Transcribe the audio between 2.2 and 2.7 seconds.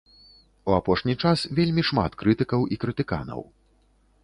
крытыкаў